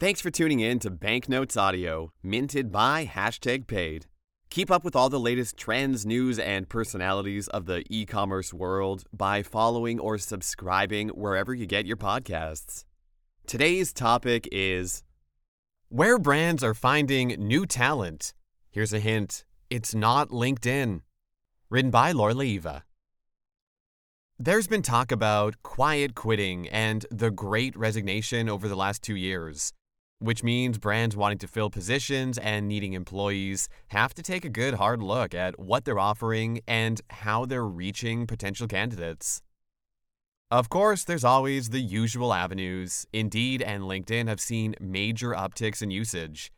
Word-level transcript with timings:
Thanks 0.00 0.22
for 0.22 0.30
tuning 0.30 0.60
in 0.60 0.78
to 0.78 0.90
Banknotes 0.90 1.58
Audio, 1.58 2.10
minted 2.22 2.72
by 2.72 3.04
hashtag 3.04 3.66
paid. 3.66 4.06
Keep 4.48 4.70
up 4.70 4.82
with 4.82 4.96
all 4.96 5.10
the 5.10 5.20
latest 5.20 5.58
trends, 5.58 6.06
news, 6.06 6.38
and 6.38 6.66
personalities 6.70 7.48
of 7.48 7.66
the 7.66 7.84
e 7.90 8.06
commerce 8.06 8.54
world 8.54 9.04
by 9.12 9.42
following 9.42 10.00
or 10.00 10.16
subscribing 10.16 11.10
wherever 11.10 11.52
you 11.52 11.66
get 11.66 11.84
your 11.84 11.98
podcasts. 11.98 12.86
Today's 13.46 13.92
topic 13.92 14.48
is 14.50 15.02
Where 15.90 16.18
brands 16.18 16.64
are 16.64 16.72
finding 16.72 17.36
new 17.38 17.66
talent. 17.66 18.32
Here's 18.70 18.94
a 18.94 19.00
hint 19.00 19.44
it's 19.68 19.94
not 19.94 20.30
LinkedIn. 20.30 21.02
Written 21.68 21.90
by 21.90 22.12
Laura 22.12 22.32
Leiva. 22.32 22.84
There's 24.38 24.66
been 24.66 24.80
talk 24.80 25.12
about 25.12 25.62
quiet 25.62 26.14
quitting 26.14 26.70
and 26.70 27.04
the 27.10 27.30
great 27.30 27.76
resignation 27.76 28.48
over 28.48 28.66
the 28.66 28.74
last 28.74 29.02
two 29.02 29.14
years, 29.14 29.74
which 30.20 30.44
means 30.44 30.78
brands 30.78 31.16
wanting 31.16 31.38
to 31.38 31.48
fill 31.48 31.70
positions 31.70 32.38
and 32.38 32.68
needing 32.68 32.92
employees 32.92 33.68
have 33.88 34.14
to 34.14 34.22
take 34.22 34.44
a 34.44 34.50
good 34.50 34.74
hard 34.74 35.02
look 35.02 35.34
at 35.34 35.58
what 35.58 35.84
they're 35.84 35.98
offering 35.98 36.60
and 36.68 37.00
how 37.10 37.44
they're 37.44 37.66
reaching 37.66 38.26
potential 38.26 38.68
candidates. 38.68 39.42
Of 40.50 40.68
course, 40.68 41.04
there's 41.04 41.24
always 41.24 41.70
the 41.70 41.80
usual 41.80 42.34
avenues. 42.34 43.06
Indeed 43.12 43.62
and 43.62 43.84
LinkedIn 43.84 44.28
have 44.28 44.40
seen 44.40 44.74
major 44.80 45.30
upticks 45.30 45.80
in 45.80 45.90
usage. 45.90 46.52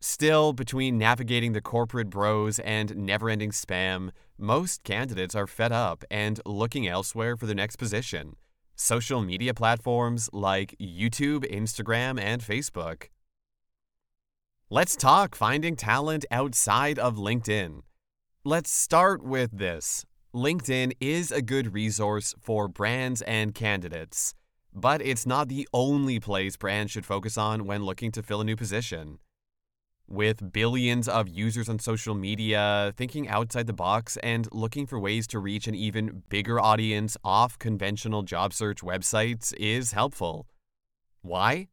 Still, 0.00 0.52
between 0.52 0.98
navigating 0.98 1.52
the 1.52 1.60
corporate 1.60 2.10
bros 2.10 2.58
and 2.58 2.96
never 2.96 3.28
ending 3.28 3.50
spam, 3.50 4.10
most 4.38 4.84
candidates 4.84 5.34
are 5.34 5.46
fed 5.46 5.72
up 5.72 6.04
and 6.10 6.40
looking 6.46 6.86
elsewhere 6.86 7.36
for 7.36 7.46
their 7.46 7.54
next 7.54 7.76
position. 7.76 8.36
Social 8.76 9.22
media 9.22 9.54
platforms 9.54 10.28
like 10.32 10.74
YouTube, 10.80 11.48
Instagram, 11.48 12.20
and 12.20 12.42
Facebook. 12.42 13.08
Let's 14.68 14.96
talk 14.96 15.36
finding 15.36 15.76
talent 15.76 16.24
outside 16.30 16.98
of 16.98 17.14
LinkedIn. 17.14 17.82
Let's 18.44 18.70
start 18.70 19.22
with 19.22 19.56
this 19.56 20.04
LinkedIn 20.34 20.92
is 21.00 21.30
a 21.30 21.40
good 21.40 21.72
resource 21.72 22.34
for 22.40 22.66
brands 22.66 23.22
and 23.22 23.54
candidates, 23.54 24.34
but 24.74 25.00
it's 25.00 25.24
not 25.24 25.48
the 25.48 25.68
only 25.72 26.18
place 26.18 26.56
brands 26.56 26.90
should 26.90 27.06
focus 27.06 27.38
on 27.38 27.66
when 27.66 27.84
looking 27.84 28.10
to 28.10 28.22
fill 28.24 28.40
a 28.40 28.44
new 28.44 28.56
position. 28.56 29.18
With 30.06 30.52
billions 30.52 31.08
of 31.08 31.28
users 31.28 31.68
on 31.68 31.78
social 31.78 32.14
media, 32.14 32.92
thinking 32.96 33.26
outside 33.26 33.66
the 33.66 33.72
box 33.72 34.18
and 34.18 34.46
looking 34.52 34.86
for 34.86 35.00
ways 35.00 35.26
to 35.28 35.38
reach 35.38 35.66
an 35.66 35.74
even 35.74 36.22
bigger 36.28 36.60
audience 36.60 37.16
off 37.24 37.58
conventional 37.58 38.22
job 38.22 38.52
search 38.52 38.82
websites 38.82 39.54
is 39.56 39.92
helpful. 39.92 40.46
Why? 41.22 41.68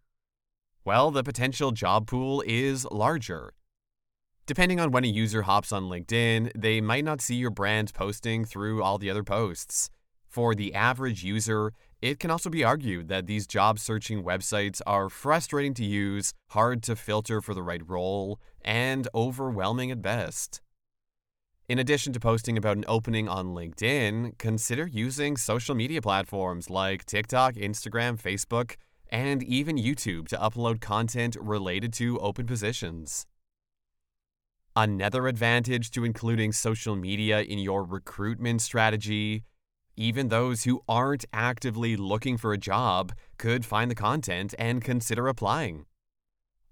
Well, 0.85 1.11
the 1.11 1.23
potential 1.23 1.71
job 1.71 2.07
pool 2.07 2.41
is 2.47 2.85
larger. 2.89 3.53
Depending 4.45 4.79
on 4.79 4.91
when 4.91 5.03
a 5.03 5.07
user 5.07 5.43
hops 5.43 5.73
on 5.73 5.83
LinkedIn, 5.83 6.51
they 6.55 6.79
might 6.79 7.05
not 7.05 7.21
see 7.21 7.35
your 7.35 7.51
brand 7.51 7.93
posting 7.93 8.45
through 8.45 8.81
all 8.81 8.97
the 8.97 9.09
other 9.09 9.23
posts. 9.23 9.89
For 10.27 10.55
the 10.55 10.73
average 10.73 11.23
user, 11.23 11.73
it 12.01 12.19
can 12.19 12.31
also 12.31 12.49
be 12.49 12.63
argued 12.63 13.09
that 13.09 13.27
these 13.27 13.45
job 13.45 13.77
searching 13.77 14.23
websites 14.23 14.81
are 14.87 15.09
frustrating 15.09 15.73
to 15.75 15.85
use, 15.85 16.33
hard 16.49 16.81
to 16.83 16.95
filter 16.95 17.41
for 17.41 17.53
the 17.53 17.61
right 17.61 17.87
role, 17.87 18.39
and 18.63 19.07
overwhelming 19.13 19.91
at 19.91 20.01
best. 20.01 20.61
In 21.69 21.77
addition 21.79 22.11
to 22.13 22.19
posting 22.19 22.57
about 22.57 22.75
an 22.75 22.85
opening 22.87 23.29
on 23.29 23.53
LinkedIn, 23.53 24.37
consider 24.37 24.87
using 24.87 25.37
social 25.37 25.75
media 25.75 26.01
platforms 26.01 26.69
like 26.69 27.05
TikTok, 27.05 27.53
Instagram, 27.53 28.19
Facebook, 28.21 28.75
and 29.09 29.43
even 29.43 29.77
YouTube 29.77 30.27
to 30.29 30.37
upload 30.37 30.81
content 30.81 31.37
related 31.39 31.93
to 31.93 32.17
open 32.19 32.47
positions. 32.47 33.25
Another 34.75 35.27
advantage 35.27 35.91
to 35.91 36.03
including 36.03 36.51
social 36.51 36.95
media 36.95 37.41
in 37.41 37.59
your 37.59 37.83
recruitment 37.83 38.61
strategy 38.61 39.43
even 39.95 40.29
those 40.29 40.63
who 40.63 40.81
aren't 40.87 41.25
actively 41.33 41.95
looking 41.95 42.37
for 42.37 42.53
a 42.53 42.57
job 42.57 43.13
could 43.37 43.65
find 43.65 43.89
the 43.89 43.95
content 43.95 44.53
and 44.57 44.83
consider 44.83 45.27
applying. 45.27 45.85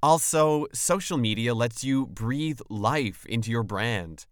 Also, 0.02 0.66
social 0.74 1.18
media 1.18 1.54
lets 1.54 1.84
you 1.84 2.08
breathe 2.08 2.60
life 2.70 3.26
into 3.26 3.52
your 3.52 3.64
brand. 3.64 4.26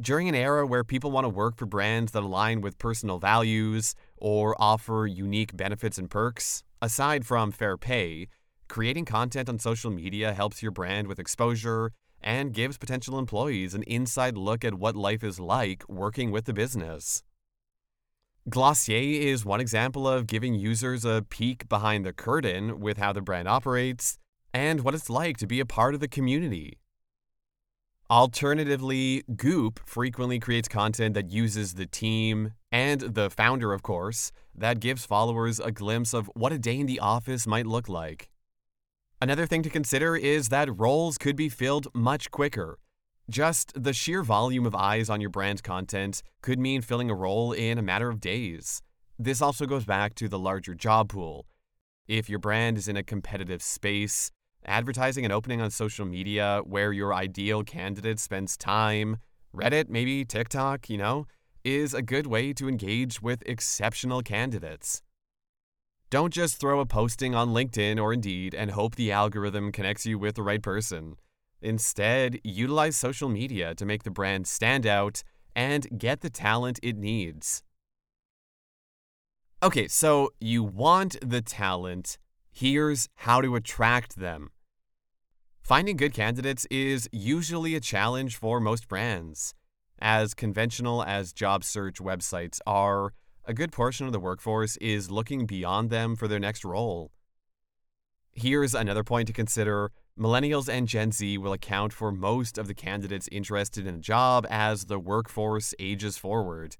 During 0.00 0.28
an 0.28 0.34
era 0.34 0.66
where 0.66 0.84
people 0.84 1.10
want 1.10 1.24
to 1.24 1.30
work 1.30 1.56
for 1.56 1.66
brands 1.66 2.12
that 2.12 2.22
align 2.22 2.60
with 2.60 2.78
personal 2.78 3.18
values 3.18 3.94
or 4.16 4.54
offer 4.60 5.06
unique 5.06 5.56
benefits 5.56 5.98
and 5.98 6.10
perks, 6.10 6.62
aside 6.82 7.26
from 7.26 7.50
fair 7.50 7.76
pay, 7.76 8.28
creating 8.68 9.04
content 9.04 9.48
on 9.48 9.58
social 9.58 9.90
media 9.90 10.34
helps 10.34 10.62
your 10.62 10.72
brand 10.72 11.08
with 11.08 11.18
exposure 11.18 11.92
and 12.22 12.52
gives 12.52 12.76
potential 12.78 13.18
employees 13.18 13.74
an 13.74 13.82
inside 13.84 14.36
look 14.36 14.64
at 14.64 14.74
what 14.74 14.96
life 14.96 15.22
is 15.22 15.38
like 15.38 15.88
working 15.88 16.30
with 16.30 16.44
the 16.44 16.52
business. 16.52 17.22
Glossier 18.48 19.22
is 19.22 19.44
one 19.44 19.60
example 19.60 20.06
of 20.06 20.28
giving 20.28 20.54
users 20.54 21.04
a 21.04 21.26
peek 21.28 21.68
behind 21.68 22.06
the 22.06 22.12
curtain 22.12 22.78
with 22.78 22.96
how 22.96 23.12
the 23.12 23.20
brand 23.20 23.48
operates 23.48 24.18
and 24.54 24.82
what 24.82 24.94
it's 24.94 25.10
like 25.10 25.36
to 25.38 25.48
be 25.48 25.58
a 25.58 25.66
part 25.66 25.94
of 25.94 26.00
the 26.00 26.06
community. 26.06 26.78
Alternatively, 28.08 29.24
Goop 29.34 29.80
frequently 29.84 30.38
creates 30.38 30.68
content 30.68 31.14
that 31.14 31.28
uses 31.28 31.74
the 31.74 31.86
team 31.86 32.52
and 32.70 33.00
the 33.00 33.30
founder, 33.30 33.72
of 33.72 33.82
course, 33.82 34.30
that 34.54 34.78
gives 34.78 35.04
followers 35.04 35.58
a 35.58 35.72
glimpse 35.72 36.14
of 36.14 36.30
what 36.34 36.52
a 36.52 36.58
day 36.58 36.78
in 36.78 36.86
the 36.86 37.00
office 37.00 37.48
might 37.48 37.66
look 37.66 37.88
like. 37.88 38.28
Another 39.20 39.46
thing 39.46 39.64
to 39.64 39.70
consider 39.70 40.14
is 40.14 40.50
that 40.50 40.78
roles 40.78 41.18
could 41.18 41.34
be 41.34 41.48
filled 41.48 41.88
much 41.92 42.30
quicker 42.30 42.78
just 43.28 43.72
the 43.74 43.92
sheer 43.92 44.22
volume 44.22 44.66
of 44.66 44.74
eyes 44.74 45.10
on 45.10 45.20
your 45.20 45.30
brand's 45.30 45.62
content 45.62 46.22
could 46.42 46.58
mean 46.58 46.80
filling 46.80 47.10
a 47.10 47.14
role 47.14 47.52
in 47.52 47.78
a 47.78 47.82
matter 47.82 48.08
of 48.08 48.20
days. 48.20 48.82
This 49.18 49.42
also 49.42 49.66
goes 49.66 49.84
back 49.84 50.14
to 50.16 50.28
the 50.28 50.38
larger 50.38 50.74
job 50.74 51.08
pool. 51.08 51.46
If 52.06 52.28
your 52.28 52.38
brand 52.38 52.78
is 52.78 52.86
in 52.86 52.96
a 52.96 53.02
competitive 53.02 53.62
space, 53.62 54.30
advertising 54.64 55.24
an 55.24 55.32
opening 55.32 55.60
on 55.60 55.70
social 55.70 56.06
media 56.06 56.60
where 56.64 56.92
your 56.92 57.12
ideal 57.12 57.64
candidate 57.64 58.20
spends 58.20 58.56
time, 58.56 59.16
Reddit, 59.54 59.88
maybe 59.88 60.24
TikTok, 60.24 60.88
you 60.88 60.98
know, 60.98 61.26
is 61.64 61.94
a 61.94 62.02
good 62.02 62.26
way 62.28 62.52
to 62.52 62.68
engage 62.68 63.20
with 63.20 63.42
exceptional 63.46 64.22
candidates. 64.22 65.02
Don't 66.10 66.32
just 66.32 66.60
throw 66.60 66.78
a 66.78 66.86
posting 66.86 67.34
on 67.34 67.48
LinkedIn 67.48 68.00
or 68.00 68.12
Indeed 68.12 68.54
and 68.54 68.70
hope 68.70 68.94
the 68.94 69.10
algorithm 69.10 69.72
connects 69.72 70.06
you 70.06 70.16
with 70.16 70.36
the 70.36 70.42
right 70.42 70.62
person. 70.62 71.16
Instead, 71.60 72.38
utilize 72.44 72.96
social 72.96 73.28
media 73.28 73.74
to 73.74 73.86
make 73.86 74.02
the 74.02 74.10
brand 74.10 74.46
stand 74.46 74.86
out 74.86 75.22
and 75.54 75.98
get 75.98 76.20
the 76.20 76.30
talent 76.30 76.78
it 76.82 76.96
needs. 76.96 77.62
Okay, 79.62 79.88
so 79.88 80.30
you 80.38 80.62
want 80.62 81.16
the 81.22 81.40
talent. 81.40 82.18
Here's 82.52 83.08
how 83.16 83.40
to 83.40 83.56
attract 83.56 84.16
them. 84.16 84.50
Finding 85.62 85.96
good 85.96 86.12
candidates 86.14 86.66
is 86.70 87.08
usually 87.10 87.74
a 87.74 87.80
challenge 87.80 88.36
for 88.36 88.60
most 88.60 88.86
brands. 88.86 89.54
As 89.98 90.34
conventional 90.34 91.02
as 91.02 91.32
job 91.32 91.64
search 91.64 91.96
websites 91.96 92.60
are, 92.66 93.14
a 93.46 93.54
good 93.54 93.72
portion 93.72 94.06
of 94.06 94.12
the 94.12 94.20
workforce 94.20 94.76
is 94.76 95.10
looking 95.10 95.46
beyond 95.46 95.88
them 95.90 96.16
for 96.16 96.28
their 96.28 96.38
next 96.38 96.64
role. 96.64 97.10
Here's 98.32 98.74
another 98.74 99.02
point 99.02 99.26
to 99.28 99.32
consider 99.32 99.90
Millennials 100.18 100.66
and 100.66 100.88
Gen 100.88 101.12
Z 101.12 101.36
will 101.36 101.52
account 101.52 101.92
for 101.92 102.10
most 102.10 102.56
of 102.56 102.68
the 102.68 102.74
candidates 102.74 103.28
interested 103.30 103.86
in 103.86 103.96
a 103.96 103.98
job 103.98 104.46
as 104.48 104.86
the 104.86 104.98
workforce 104.98 105.74
ages 105.78 106.16
forward. 106.16 106.78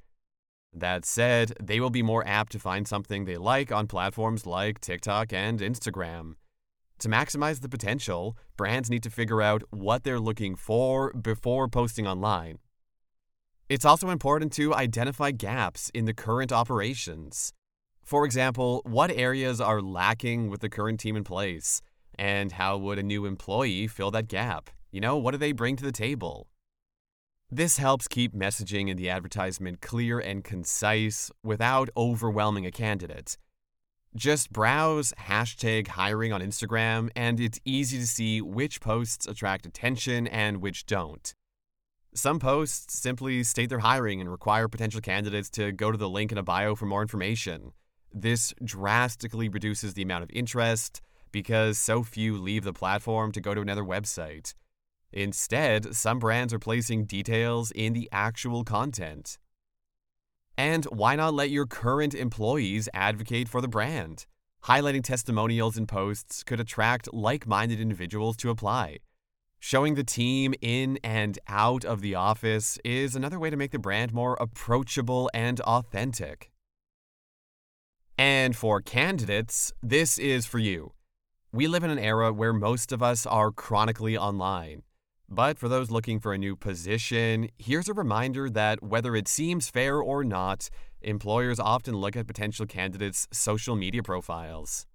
That 0.73 1.05
said, 1.05 1.53
they 1.63 1.79
will 1.79 1.91
be 1.91 2.03
more 2.03 2.27
apt 2.27 2.53
to 2.53 2.59
find 2.59 2.89
something 2.89 3.27
they 3.27 3.37
like 3.37 3.71
on 3.71 3.89
platforms 3.89 4.47
like 4.47 4.81
TikTok 4.81 5.35
and 5.35 5.61
Instagram. 5.61 6.37
To 7.01 7.09
maximize 7.09 7.61
the 7.61 7.69
potential, 7.69 8.39
brands 8.57 8.89
need 8.89 9.03
to 9.03 9.11
figure 9.11 9.43
out 9.43 9.63
what 9.69 10.03
they're 10.03 10.19
looking 10.19 10.57
for 10.57 11.13
before 11.13 11.69
posting 11.69 12.07
online. 12.07 12.59
It's 13.69 13.85
also 13.85 14.09
important 14.09 14.51
to 14.55 14.75
identify 14.75 15.31
gaps 15.31 15.91
in 15.93 16.07
the 16.07 16.15
current 16.15 16.53
operations. 16.53 17.53
For 18.03 18.25
example, 18.25 18.81
what 18.87 19.11
areas 19.11 19.61
are 19.61 19.83
lacking 19.83 20.49
with 20.49 20.61
the 20.61 20.71
current 20.71 21.01
team 21.01 21.17
in 21.17 21.25
place? 21.25 21.83
And 22.19 22.53
how 22.53 22.79
would 22.79 22.99
a 22.99 23.03
new 23.03 23.27
employee 23.27 23.87
fill 23.87 24.11
that 24.13 24.29
gap? 24.29 24.71
You 24.91 25.01
know, 25.01 25.17
what 25.17 25.33
do 25.33 25.39
they 25.39 25.53
bring 25.53 25.77
to 25.77 25.85
the 25.85 25.93
table? 25.93 26.49
This 27.51 27.79
helps 27.79 28.09
keep 28.09 28.35
messaging 28.35 28.89
in 28.89 28.97
the 28.97 29.09
advertisement 29.09 29.81
clear 29.81 30.19
and 30.19 30.43
concise 30.43 31.31
without 31.45 31.91
overwhelming 31.97 32.67
a 32.67 32.73
candidate. 32.73 33.37
Just 34.17 34.51
browse 34.51 35.13
hashtag 35.29 35.89
hiring 35.89 36.33
on 36.33 36.41
Instagram, 36.41 37.11
and 37.15 37.39
it's 37.39 37.61
easy 37.65 37.99
to 37.99 38.07
see 38.07 38.41
which 38.41 38.81
posts 38.81 39.27
attract 39.27 39.67
attention 39.67 40.27
and 40.27 40.63
which 40.63 40.87
don't. 40.87 41.35
Some 42.15 42.39
posts 42.39 42.99
simply 42.99 43.45
state 43.45 43.69
they're 43.69 43.81
hiring 43.81 44.23
and 44.23 44.31
require 44.31 44.69
potential 44.69 45.03
candidates 45.03 45.51
to 45.51 45.71
go 45.71 45.93
to 45.93 45.99
the 45.99 46.09
link 46.09 46.33
in 46.33 46.39
a 46.39 46.43
bio 46.43 46.75
for 46.75 46.87
more 46.87 47.03
information. 47.03 47.73
This 48.11 48.55
drastically 48.65 49.51
reduces 49.51 49.93
the 49.93 50.03
amount 50.03 50.25
of 50.25 50.31
interest, 50.33 51.03
because 51.37 51.79
so 51.79 52.03
few 52.03 52.39
leave 52.39 52.65
the 52.65 52.73
platform 52.73 53.31
to 53.31 53.43
go 53.43 53.53
to 53.53 53.61
another 53.61 53.85
website. 53.85 54.55
Instead, 55.13 55.95
some 55.95 56.19
brands 56.19 56.55
are 56.55 56.59
placing 56.59 57.05
details 57.05 57.71
in 57.73 57.93
the 57.93 58.09
actual 58.11 58.65
content. 58.65 59.37
And 60.57 60.87
why 60.87 61.15
not 61.15 61.35
let 61.35 61.51
your 61.51 61.67
current 61.67 62.15
employees 62.15 62.89
advocate 62.95 63.51
for 63.51 63.61
the 63.61 63.69
brand? 63.69 64.25
Highlighting 64.65 65.05
testimonials 65.05 65.77
and 65.77 65.87
posts 65.87 66.43
could 66.43 66.59
attract 66.59 67.13
like 67.13 67.47
minded 67.47 67.81
individuals 67.81 68.39
to 68.39 68.49
apply. 68.49 69.01
Showing 69.61 69.95
the 69.95 70.05
team 70.05 70.55
in 70.63 70.99
and 71.05 71.39
out 71.49 71.85
of 71.85 72.01
the 72.01 72.15
office 72.15 72.79
is 72.83 73.15
another 73.15 73.39
way 73.39 73.51
to 73.51 73.59
make 73.59 73.73
the 73.73 73.79
brand 73.79 74.15
more 74.15 74.39
approachable 74.41 75.29
and 75.35 75.61
authentic. 75.61 76.51
And 78.17 78.57
for 78.57 78.81
candidates, 78.81 79.75
this 79.83 80.17
is 80.17 80.47
for 80.47 80.59
you. 80.59 80.96
We 81.53 81.69
live 81.69 81.85
in 81.85 81.91
an 81.91 81.99
era 81.99 82.33
where 82.33 82.53
most 82.53 82.93
of 82.93 83.03
us 83.03 83.25
are 83.25 83.51
chronically 83.51 84.17
online. 84.19 84.83
But 85.29 85.59
for 85.59 85.69
those 85.69 85.91
looking 85.91 86.21
for 86.21 86.35
a 86.35 86.39
new 86.39 86.55
position, 86.55 87.49
here's 87.59 87.89
a 87.89 87.95
reminder 87.95 88.51
that 88.51 88.83
whether 88.83 89.17
it 89.17 89.27
seems 89.27 89.69
fair 89.69 89.99
or 89.99 90.23
not, 90.23 90.69
employers 91.01 91.59
often 91.59 91.97
look 91.97 92.17
at 92.17 92.27
potential 92.27 92.67
candidates' 92.67 93.27
social 93.33 93.75
media 93.75 94.03
profiles. 94.03 94.87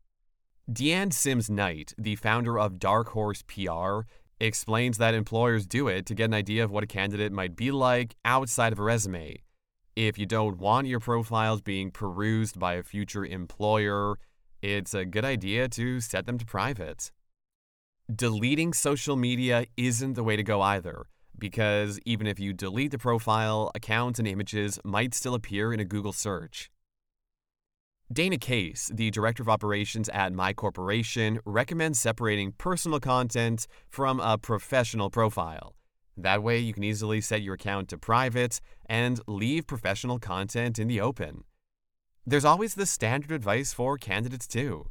Deanne 0.71 1.12
Sims 1.12 1.50
Knight, 1.50 1.94
the 1.98 2.15
founder 2.15 2.59
of 2.59 2.80
Dark 2.80 3.09
Horse 3.09 3.44
PR, 3.44 4.01
explains 4.39 4.97
that 4.97 5.13
employers 5.13 5.65
do 5.65 5.88
it 5.88 6.06
to 6.06 6.15
get 6.15 6.25
an 6.25 6.33
idea 6.33 6.63
of 6.63 6.71
what 6.71 6.83
a 6.83 6.88
candidate 6.88 7.31
might 7.31 7.56
be 7.56 7.71
like 7.71 8.15
outside 8.24 8.71
of 8.71 8.80
a 8.80 8.83
resume. 8.83 9.42
If 9.95 10.18
you 10.18 10.25
don't 10.25 10.57
want 10.57 10.88
your 10.88 11.00
profiles 11.00 11.62
being 11.62 11.92
perused 11.92 12.57
by 12.57 12.75
a 12.75 12.83
future 12.83 13.25
employer, 13.25 14.18
it's 14.62 14.94
a 14.94 15.06
good 15.06 15.25
idea 15.25 15.68
to 15.69 16.00
set 16.00 16.25
them 16.25 16.38
to 16.38 16.46
private. 16.46 17.12
Deleting 18.13 18.74
social 18.74 19.16
media 19.16 19.66
isn't 19.78 20.13
the 20.13 20.24
way 20.24 20.36
to 20.36 20.44
go 20.44 20.62
either, 20.62 21.06
because 21.38 22.00
even 22.06 22.28
if 22.28 22.40
you 22.40 22.54
delete 22.54 22.92
the 22.92 22.98
profile, 22.98 23.72
accounts 23.74 24.19
and 24.19 24.28
images 24.28 24.80
might 24.84 25.13
still 25.13 25.34
appear 25.34 25.74
in 25.74 25.80
a 25.80 25.86
Google 25.86 26.13
search. 26.13 26.69
Dana 28.12 28.38
Case, 28.38 28.92
the 28.94 29.10
director 29.10 29.42
of 29.42 29.48
operations 29.48 30.10
at 30.10 30.34
My 30.34 30.52
Corporation, 30.52 31.40
recommends 31.46 32.00
separating 32.00 32.52
personal 32.52 33.00
content 33.00 33.68
from 33.88 34.19
a 34.19 34.38
professional 34.38 35.10
profile. 35.10 35.75
That 36.18 36.44
way, 36.44 36.60
you 36.60 36.74
can 36.74 36.84
easily 36.84 37.22
set 37.22 37.42
your 37.42 37.54
account 37.54 37.88
to 37.90 37.98
private 37.98 38.60
and 38.86 39.22
leave 39.28 39.66
professional 39.66 40.19
content 40.19 40.78
in 40.78 40.90
the 40.90 41.00
open. 41.00 41.46
There's 42.25 42.45
always 42.45 42.75
the 42.75 42.85
standard 42.85 43.31
advice 43.31 43.73
for 43.73 43.97
candidates, 43.97 44.47
too. 44.47 44.89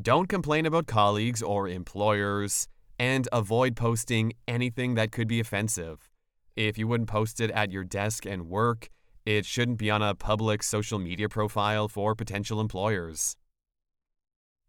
Don't 0.00 0.28
complain 0.28 0.64
about 0.64 0.86
colleagues 0.86 1.42
or 1.42 1.68
employers, 1.68 2.68
and 2.98 3.28
avoid 3.32 3.74
posting 3.74 4.32
anything 4.46 4.94
that 4.94 5.10
could 5.10 5.26
be 5.26 5.40
offensive. 5.40 6.08
If 6.54 6.78
you 6.78 6.86
wouldn't 6.86 7.08
post 7.08 7.40
it 7.40 7.50
at 7.50 7.72
your 7.72 7.82
desk 7.82 8.24
and 8.24 8.48
work, 8.48 8.88
it 9.24 9.44
shouldn't 9.44 9.78
be 9.78 9.90
on 9.90 10.02
a 10.02 10.14
public 10.14 10.62
social 10.62 11.00
media 11.00 11.28
profile 11.28 11.88
for 11.88 12.14
potential 12.14 12.60
employers. 12.60 13.36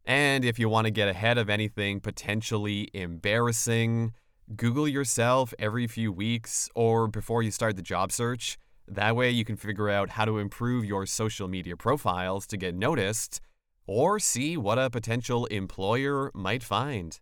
And 0.04 0.44
if 0.44 0.58
you 0.58 0.70
want 0.70 0.86
to 0.86 0.92
get 0.92 1.10
ahead 1.10 1.38
of 1.38 1.48
anything 1.50 2.00
potentially 2.00 2.90
embarrassing, 2.94 4.14
Google 4.56 4.88
yourself 4.88 5.54
every 5.60 5.86
few 5.86 6.12
weeks 6.12 6.70
or 6.74 7.08
before 7.08 7.44
you 7.44 7.52
start 7.52 7.76
the 7.76 7.82
job 7.84 8.12
search. 8.12 8.58
That 8.88 9.16
way, 9.16 9.30
you 9.32 9.44
can 9.44 9.58
figure 9.58 9.90
out 9.90 10.12
how 10.12 10.26
to 10.26 10.38
improve 10.38 10.86
your 10.86 11.06
social 11.06 11.48
media 11.48 11.76
profiles 11.76 12.48
to 12.48 12.58
get 12.58 12.74
noticed 12.74 13.42
or 13.86 14.20
see 14.20 14.56
what 14.56 14.80
a 14.80 14.90
potential 14.90 15.46
employer 15.48 16.32
might 16.34 16.64
find. 16.64 17.20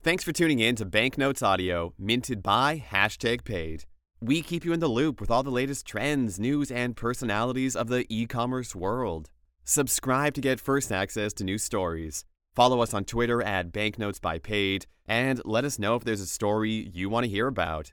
Thanks 0.00 0.22
for 0.22 0.32
tuning 0.32 0.60
in 0.60 0.76
to 0.76 0.84
Banknotes 0.84 1.42
Audio, 1.42 1.92
minted 1.98 2.42
by 2.42 2.82
Hashtag 2.90 3.44
Paid. 3.44 3.84
We 4.20 4.42
keep 4.42 4.64
you 4.64 4.72
in 4.72 4.80
the 4.80 4.88
loop 4.88 5.20
with 5.20 5.30
all 5.30 5.42
the 5.42 5.50
latest 5.50 5.86
trends, 5.86 6.38
news, 6.38 6.70
and 6.70 6.96
personalities 6.96 7.74
of 7.74 7.88
the 7.88 8.06
e 8.08 8.26
commerce 8.26 8.74
world. 8.74 9.30
Subscribe 9.64 10.34
to 10.34 10.40
get 10.40 10.60
first 10.60 10.92
access 10.92 11.32
to 11.34 11.44
new 11.44 11.58
stories. 11.58 12.24
Follow 12.54 12.80
us 12.80 12.94
on 12.94 13.04
Twitter 13.04 13.42
at 13.42 13.72
Banknotes 13.72 14.18
by 14.18 14.38
Paid, 14.38 14.86
and 15.06 15.40
let 15.44 15.64
us 15.64 15.78
know 15.78 15.94
if 15.94 16.04
there's 16.04 16.20
a 16.20 16.26
story 16.26 16.90
you 16.92 17.08
want 17.08 17.24
to 17.24 17.30
hear 17.30 17.48
about. 17.48 17.92